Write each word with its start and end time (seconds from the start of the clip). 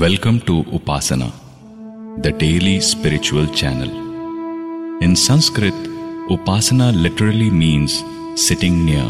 Welcome 0.00 0.40
to 0.40 0.62
Upasana, 0.76 1.32
the 2.20 2.30
daily 2.30 2.80
spiritual 2.80 3.46
channel. 3.46 3.88
In 5.00 5.16
Sanskrit, 5.16 5.72
Upasana 6.28 6.88
literally 6.94 7.48
means 7.48 8.04
sitting 8.34 8.84
near 8.84 9.06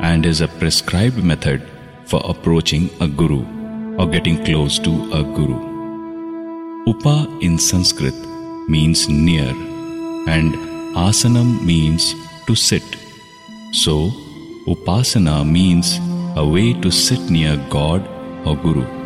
and 0.00 0.26
is 0.26 0.42
a 0.42 0.48
prescribed 0.48 1.24
method 1.24 1.66
for 2.04 2.20
approaching 2.24 2.90
a 3.00 3.08
guru 3.08 3.40
or 3.96 4.06
getting 4.06 4.44
close 4.44 4.78
to 4.80 4.90
a 5.14 5.22
guru. 5.22 5.56
Upa 6.86 7.16
in 7.40 7.58
Sanskrit 7.58 8.20
means 8.68 9.08
near 9.08 9.48
and 10.34 10.52
asanam 11.06 11.64
means 11.64 12.14
to 12.46 12.54
sit. 12.54 12.84
So, 13.72 14.10
Upasana 14.66 15.50
means 15.50 15.98
a 16.36 16.46
way 16.46 16.74
to 16.82 16.90
sit 16.90 17.30
near 17.30 17.56
God 17.70 18.06
or 18.44 18.56
Guru. 18.56 19.05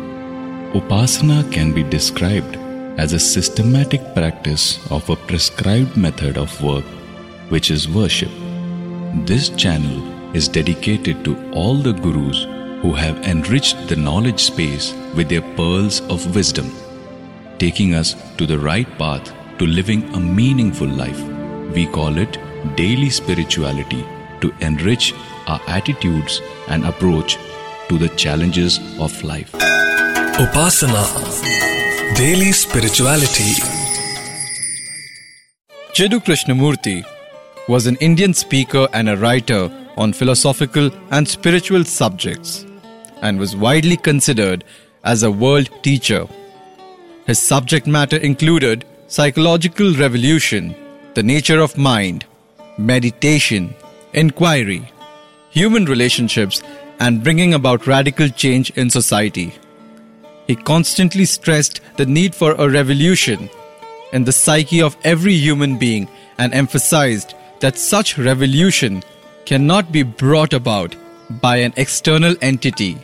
Upasana 0.73 1.51
can 1.51 1.73
be 1.73 1.83
described 1.83 2.55
as 2.97 3.11
a 3.11 3.19
systematic 3.19 4.01
practice 4.13 4.79
of 4.89 5.09
a 5.09 5.17
prescribed 5.17 5.97
method 5.97 6.37
of 6.37 6.63
work, 6.63 6.85
which 7.49 7.69
is 7.69 7.89
worship. 7.89 8.31
This 9.25 9.49
channel 9.49 9.99
is 10.33 10.47
dedicated 10.47 11.25
to 11.25 11.35
all 11.51 11.75
the 11.75 11.91
gurus 11.91 12.43
who 12.81 12.93
have 12.93 13.17
enriched 13.25 13.89
the 13.89 13.97
knowledge 13.97 14.39
space 14.39 14.93
with 15.13 15.27
their 15.27 15.41
pearls 15.57 15.99
of 16.09 16.33
wisdom, 16.33 16.71
taking 17.59 17.93
us 17.93 18.15
to 18.37 18.45
the 18.45 18.57
right 18.57 18.87
path 18.97 19.33
to 19.57 19.65
living 19.65 20.03
a 20.13 20.19
meaningful 20.21 20.87
life. 20.87 21.21
We 21.75 21.85
call 21.85 22.17
it 22.17 22.37
daily 22.77 23.09
spirituality 23.09 24.05
to 24.39 24.53
enrich 24.61 25.13
our 25.47 25.59
attitudes 25.67 26.41
and 26.69 26.85
approach 26.85 27.37
to 27.89 27.97
the 27.97 28.09
challenges 28.15 28.79
of 29.01 29.21
life. 29.21 29.70
Upasana 30.41 31.01
Daily 32.15 32.51
Spirituality 32.51 33.49
Jiddu 35.93 36.19
Krishnamurti 36.27 37.05
was 37.67 37.85
an 37.85 37.95
Indian 37.97 38.33
speaker 38.33 38.87
and 38.91 39.09
a 39.09 39.17
writer 39.17 39.69
on 39.97 40.13
philosophical 40.13 40.89
and 41.11 41.27
spiritual 41.27 41.83
subjects 41.83 42.65
and 43.21 43.37
was 43.37 43.55
widely 43.55 43.95
considered 43.95 44.63
as 45.03 45.21
a 45.21 45.29
world 45.29 45.69
teacher. 45.83 46.25
His 47.27 47.39
subject 47.39 47.85
matter 47.85 48.17
included 48.17 48.83
psychological 49.07 49.93
revolution, 49.93 50.73
the 51.13 51.21
nature 51.21 51.59
of 51.59 51.77
mind, 51.77 52.25
meditation, 52.79 53.75
inquiry, 54.13 54.91
human 55.51 55.85
relationships, 55.85 56.63
and 56.99 57.23
bringing 57.23 57.53
about 57.53 57.85
radical 57.85 58.29
change 58.29 58.71
in 58.71 58.89
society. 58.89 59.53
He 60.51 60.57
constantly 60.57 61.23
stressed 61.23 61.79
the 61.95 62.05
need 62.05 62.35
for 62.35 62.51
a 62.55 62.69
revolution 62.69 63.49
in 64.11 64.25
the 64.25 64.33
psyche 64.33 64.81
of 64.81 64.97
every 65.05 65.33
human 65.33 65.77
being 65.77 66.09
and 66.37 66.53
emphasized 66.53 67.35
that 67.61 67.77
such 67.77 68.17
revolution 68.17 69.01
cannot 69.45 69.93
be 69.93 70.03
brought 70.03 70.51
about 70.51 70.93
by 71.39 71.55
an 71.55 71.71
external 71.77 72.35
entity, 72.41 72.97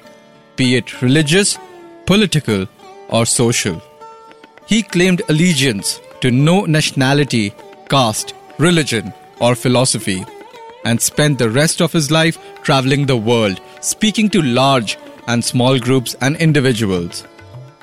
be 0.58 0.76
it 0.76 1.02
religious, 1.02 1.58
political, 2.06 2.68
or 3.08 3.26
social. 3.26 3.82
He 4.66 4.84
claimed 4.84 5.22
allegiance 5.30 6.02
to 6.20 6.32
no 6.32 6.66
nationality, 6.66 7.54
caste, 7.88 8.34
religion, 8.58 9.14
or 9.40 9.56
philosophy, 9.56 10.26
and 10.84 11.00
spent 11.00 11.40
the 11.40 11.50
rest 11.50 11.82
of 11.82 11.94
his 11.94 12.12
life 12.12 12.38
traveling 12.64 13.06
the 13.06 13.16
world, 13.16 13.62
speaking 13.80 14.30
to 14.32 14.42
large 14.42 14.98
and 15.28 15.42
small 15.46 15.80
groups 15.80 16.14
and 16.20 16.36
individuals. 16.36 17.26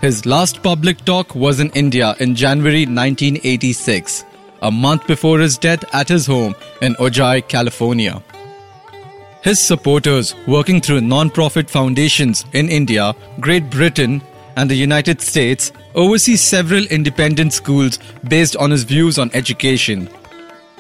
His 0.05 0.27
last 0.27 0.63
public 0.63 1.03
talk 1.07 1.35
was 1.35 1.61
in 1.61 1.71
India 1.71 2.15
in 2.21 2.35
January 2.35 2.85
1986, 2.85 4.27
a 4.61 4.71
month 4.71 5.07
before 5.07 5.39
his 5.39 5.57
death 5.57 5.83
at 5.95 6.11
his 6.11 6.27
home 6.27 6.55
in 6.83 6.95
Ojai, 6.97 7.49
California. 7.49 8.23
His 9.41 9.59
supporters, 9.59 10.35
working 10.47 10.83
through 10.83 11.01
non 11.01 11.31
profit 11.31 11.71
foundations 11.71 12.45
in 12.53 12.69
India, 12.69 13.15
Great 13.41 13.71
Britain, 13.71 14.21
and 14.57 14.71
the 14.71 14.75
United 14.75 15.23
States, 15.23 15.73
oversee 15.95 16.37
several 16.37 16.85
independent 16.99 17.55
schools 17.55 17.99
based 18.29 18.57
on 18.57 18.73
his 18.73 18.85
views 18.85 19.19
on 19.19 19.31
education. 19.33 20.11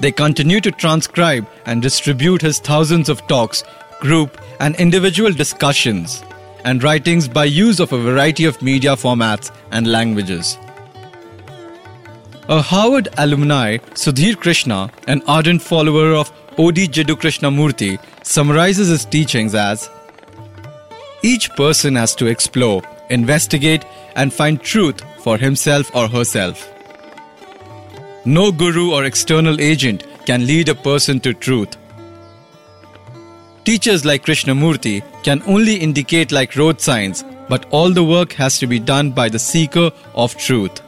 They 0.01 0.13
continue 0.13 0.61
to 0.61 0.71
transcribe 0.71 1.49
and 1.65 1.81
distribute 1.81 2.43
his 2.43 2.59
thousands 2.59 3.09
of 3.09 3.27
talks, 3.27 3.65
group, 4.01 4.39
and 4.61 4.77
individual 4.77 5.33
discussions, 5.33 6.23
and 6.65 6.83
writings 6.83 7.29
by 7.29 7.45
use 7.45 7.81
of 7.81 7.93
a 7.93 7.99
variety 7.99 8.45
of 8.45 8.61
media 8.63 8.93
formats 8.93 9.51
and 9.71 9.87
languages. 9.87 10.59
A 12.49 12.61
Harvard 12.61 13.09
alumni, 13.17 13.79
Sudhir 13.95 14.37
Krishna, 14.37 14.91
an 15.09 15.23
ardent 15.27 15.63
follower 15.63 16.15
of 16.15 16.33
O.D. 16.59 16.89
Jiddu 16.89 17.15
Krishnamurti, 17.15 17.99
summarizes 18.23 18.89
his 18.89 19.05
teachings 19.05 19.55
as 19.55 19.89
Each 21.23 21.49
person 21.51 21.97
has 21.97 22.15
to 22.17 22.27
explore, 22.27 22.83
investigate, 23.09 23.85
and 24.15 24.33
find 24.33 24.61
truth 24.61 25.01
for 25.23 25.39
himself 25.39 25.95
or 25.95 26.07
herself. 26.07 26.71
No 28.27 28.53
guru 28.53 28.93
or 28.93 29.05
external 29.05 29.61
agent 29.61 30.05
can 30.27 30.47
lead 30.47 30.69
a 30.69 30.75
person 30.75 31.21
to 31.21 31.35
truth. 31.35 31.77
Teachers 33.65 34.05
like 34.05 34.27
Krishnamurti 34.27 35.03
can 35.23 35.43
only 35.47 35.77
indicate 35.77 36.31
like 36.31 36.55
road 36.55 36.83
signs, 36.83 37.25
but 37.49 37.65
all 37.71 37.91
the 37.91 38.05
work 38.05 38.35
has 38.35 38.59
to 38.59 38.67
be 38.67 38.79
done 38.79 39.11
by 39.11 39.31
the 39.31 39.39
seeker 39.39 39.91
of 40.15 40.37
truth. 40.37 40.83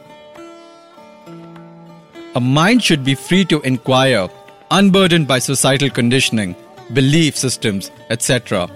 A 2.35 2.39
mind 2.39 2.83
should 2.83 3.03
be 3.03 3.15
free 3.15 3.45
to 3.45 3.61
inquire, 3.61 4.29
unburdened 4.69 5.27
by 5.27 5.39
societal 5.39 5.89
conditioning, 5.89 6.55
belief 6.93 7.35
systems, 7.35 7.89
etc. 8.11 8.69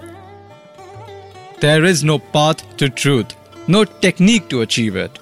There 1.60 1.84
is 1.84 2.02
no 2.02 2.18
path 2.18 2.76
to 2.78 2.88
truth, 2.88 3.36
no 3.68 3.84
technique 3.84 4.48
to 4.48 4.62
achieve 4.62 4.96
it. 4.96 5.16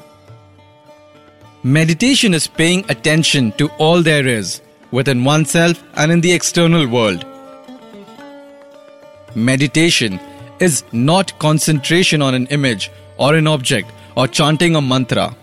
Meditation 1.63 2.33
is 2.33 2.47
paying 2.47 2.91
attention 2.91 3.53
to 3.59 3.69
all 3.77 4.03
there 4.03 4.27
is 4.27 4.63
within 4.91 5.23
oneself 5.23 5.85
and 5.97 6.11
in 6.11 6.23
the 6.23 6.33
external 6.33 6.87
world. 6.89 7.27
Meditation 9.35 10.19
is 10.59 10.83
not 10.93 11.39
concentration 11.39 12.21
on 12.21 12.35
an 12.35 12.47
image 12.49 12.91
or 13.17 13.35
an 13.35 13.47
object 13.47 13.91
or 14.17 14.27
chanting 14.27 14.75
a 14.75 14.81
mantra. 14.81 15.35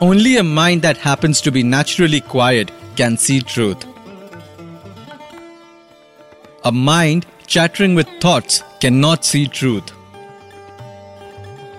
Only 0.00 0.36
a 0.36 0.44
mind 0.44 0.82
that 0.82 0.98
happens 0.98 1.40
to 1.40 1.50
be 1.50 1.62
naturally 1.62 2.20
quiet 2.20 2.70
can 2.96 3.16
see 3.16 3.40
truth. 3.40 3.84
A 6.64 6.72
mind 6.72 7.24
chattering 7.46 7.94
with 7.94 8.08
thoughts 8.20 8.62
cannot 8.80 9.24
see 9.24 9.48
truth. 9.48 9.90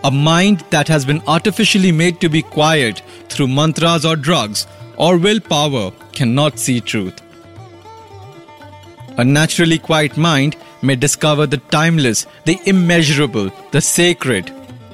A 0.04 0.10
mind 0.10 0.64
that 0.72 0.88
has 0.88 1.06
been 1.06 1.22
artificially 1.28 1.92
made 1.92 2.20
to 2.22 2.30
be 2.30 2.42
quiet 2.42 3.02
through 3.30 3.48
mantras 3.48 4.06
or 4.06 4.16
drugs 4.16 4.66
or 4.98 5.18
willpower 5.18 5.92
cannot 6.12 6.58
see 6.58 6.82
truth. 6.82 7.22
A 9.20 9.24
naturally 9.26 9.78
quiet 9.78 10.16
mind 10.16 10.56
may 10.82 10.96
discover 10.96 11.46
the 11.46 11.58
timeless, 11.58 12.26
the 12.46 12.58
immeasurable, 12.66 13.52
the 13.72 13.82
sacred, 13.82 14.48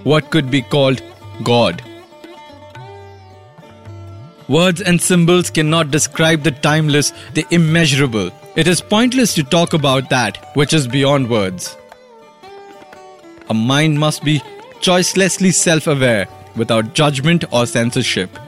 what 0.04 0.32
could 0.32 0.50
be 0.50 0.64
called 0.64 1.04
God. 1.44 1.84
Words 4.48 4.82
and 4.82 5.00
symbols 5.00 5.52
cannot 5.52 5.92
describe 5.92 6.42
the 6.42 6.50
timeless, 6.50 7.14
the 7.36 7.46
immeasurable. 7.52 8.32
It 8.56 8.68
is 8.68 8.82
pointless 8.82 9.36
to 9.36 9.44
talk 9.44 9.74
about 9.74 10.10
that 10.10 10.44
which 10.56 10.74
is 10.74 10.88
beyond 10.88 11.30
words. 11.30 11.78
A 13.50 13.54
mind 13.54 14.00
must 14.00 14.24
be 14.24 14.40
choicelessly 14.80 15.54
self 15.54 15.86
aware, 15.86 16.28
without 16.56 16.96
judgment 16.96 17.46
or 17.52 17.68
censorship. 17.68 18.40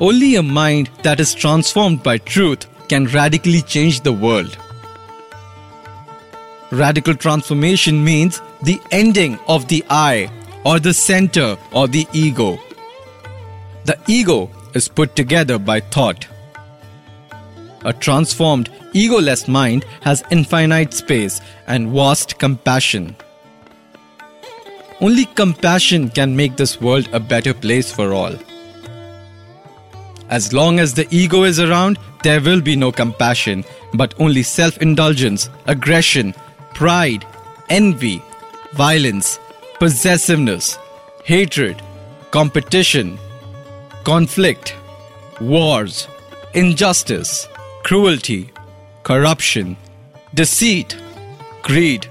Only 0.00 0.34
a 0.34 0.42
mind 0.42 0.90
that 1.04 1.20
is 1.20 1.34
transformed 1.34 2.02
by 2.02 2.18
truth 2.18 2.66
can 2.88 3.06
radically 3.06 3.62
change 3.62 4.00
the 4.00 4.12
world. 4.12 4.58
Radical 6.72 7.14
transformation 7.14 8.02
means 8.02 8.42
the 8.62 8.80
ending 8.90 9.38
of 9.46 9.68
the 9.68 9.84
I 9.88 10.30
or 10.64 10.80
the 10.80 10.92
center 10.92 11.56
or 11.72 11.86
the 11.86 12.08
ego. 12.12 12.58
The 13.84 13.96
ego 14.08 14.50
is 14.74 14.88
put 14.88 15.14
together 15.14 15.58
by 15.58 15.78
thought. 15.78 16.26
A 17.84 17.92
transformed, 17.92 18.70
egoless 18.94 19.46
mind 19.46 19.84
has 20.00 20.24
infinite 20.30 20.92
space 20.92 21.40
and 21.68 21.92
vast 21.92 22.38
compassion. 22.38 23.14
Only 25.00 25.26
compassion 25.26 26.08
can 26.08 26.34
make 26.34 26.56
this 26.56 26.80
world 26.80 27.08
a 27.12 27.20
better 27.20 27.54
place 27.54 27.92
for 27.92 28.12
all. 28.12 28.34
As 30.34 30.52
long 30.52 30.80
as 30.80 30.92
the 30.92 31.06
ego 31.12 31.44
is 31.44 31.60
around, 31.60 31.96
there 32.24 32.40
will 32.40 32.60
be 32.60 32.74
no 32.74 32.90
compassion, 32.90 33.64
but 33.92 34.14
only 34.18 34.42
self 34.42 34.76
indulgence, 34.78 35.48
aggression, 35.66 36.34
pride, 36.74 37.24
envy, 37.68 38.20
violence, 38.72 39.38
possessiveness, 39.78 40.76
hatred, 41.22 41.80
competition, 42.32 43.16
conflict, 44.02 44.74
wars, 45.40 46.08
injustice, 46.52 47.46
cruelty, 47.84 48.50
corruption, 49.04 49.76
deceit, 50.34 50.96
greed, 51.62 52.08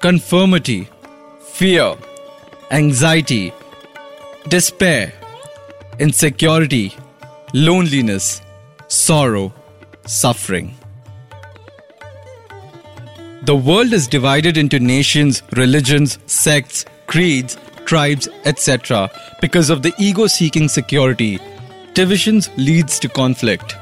conformity, 0.00 0.88
fear, 1.54 1.96
anxiety, 2.70 3.50
despair, 4.48 5.14
insecurity, 5.98 6.94
loneliness, 7.52 8.40
sorrow, 8.88 9.52
suffering. 10.06 10.74
The 13.42 13.56
world 13.56 13.92
is 13.92 14.06
divided 14.06 14.56
into 14.56 14.78
nations, 14.78 15.42
religions, 15.56 16.18
sects, 16.26 16.86
creeds, 17.06 17.58
tribes, 17.84 18.28
etc. 18.44 19.10
because 19.40 19.68
of 19.68 19.82
the 19.82 19.92
ego 19.98 20.26
seeking 20.26 20.68
security. 20.68 21.38
Divisions 21.92 22.48
leads 22.56 22.98
to 23.00 23.08
conflict. 23.08 23.76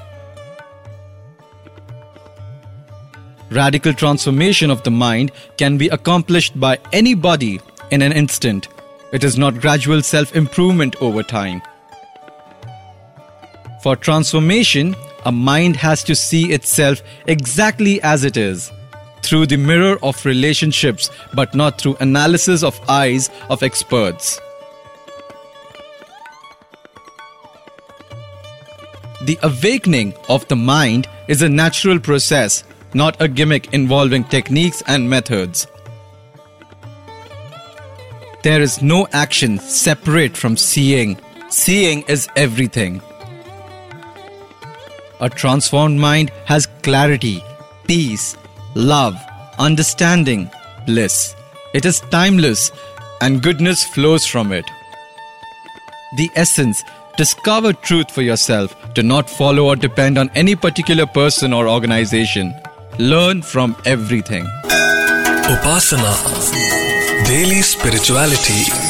Radical 3.51 3.93
transformation 3.93 4.71
of 4.71 4.83
the 4.83 4.91
mind 4.91 5.31
can 5.59 5.77
be 5.77 5.89
accomplished 5.89 6.59
by 6.59 6.79
anybody 6.93 7.61
in 7.91 8.03
an 8.03 8.13
instant. 8.13 8.69
It 9.13 9.23
is 9.23 9.39
not 9.39 9.61
gradual 9.61 10.03
self 10.03 10.35
improvement 10.35 10.97
over 11.01 11.23
time. 11.23 11.63
For 13.83 13.97
transformation, 13.97 14.95
a 15.25 15.33
mind 15.33 15.77
has 15.77 16.05
to 16.05 16.15
see 16.15 16.53
itself 16.53 17.03
exactly 17.27 18.01
as 18.03 18.25
it 18.25 18.37
is, 18.37 18.71
through 19.23 19.47
the 19.47 19.57
mirror 19.57 19.99
of 20.03 20.25
relationships, 20.27 21.11
but 21.33 21.55
not 21.55 21.81
through 21.81 21.97
analysis 22.01 22.63
of 22.63 22.79
eyes 22.91 23.31
of 23.49 23.63
experts. 23.63 24.39
The 29.23 29.39
awakening 29.43 30.15
of 30.29 30.47
the 30.49 30.57
mind 30.57 31.09
is 31.29 31.41
a 31.41 31.49
natural 31.49 31.99
process, 31.99 32.65
not 32.93 33.21
a 33.21 33.29
gimmick 33.29 33.73
involving 33.73 34.25
techniques 34.25 34.83
and 34.89 35.09
methods. 35.09 35.67
There 38.43 38.61
is 38.61 38.83
no 38.83 39.07
action 39.13 39.59
separate 39.59 40.37
from 40.37 40.57
seeing. 40.57 41.19
Seeing 41.51 42.03
is 42.03 42.29
everything. 42.37 43.03
A 45.23 45.29
transformed 45.29 46.01
mind 46.01 46.31
has 46.47 46.67
clarity, 46.83 47.45
peace, 47.87 48.37
love, 48.75 49.17
understanding, 49.59 50.51
bliss. 50.87 51.35
It 51.75 51.85
is 51.85 52.01
timeless 52.11 52.73
and 53.21 53.43
goodness 53.43 53.85
flows 53.85 54.25
from 54.25 54.51
it. 54.51 54.65
The 56.17 56.31
essence 56.37 56.83
discover 57.19 57.75
truth 57.75 58.11
for 58.11 58.23
yourself. 58.23 58.75
Do 58.95 59.03
not 59.03 59.29
follow 59.29 59.67
or 59.67 59.77
depend 59.77 60.17
on 60.17 60.31
any 60.35 60.57
particular 60.57 61.05
person 61.05 61.53
or 61.53 61.69
organization. 61.69 62.55
Learn 62.99 63.43
from 63.43 63.77
everything. 63.85 64.45
Upasana. 65.53 66.15
Daily 67.27 67.61
spirituality. 67.61 68.90